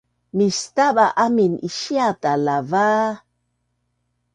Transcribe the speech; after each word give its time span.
Mistaba 0.37 1.05
amin 1.25 1.53
isiata 1.67 2.31
lava 2.45 2.87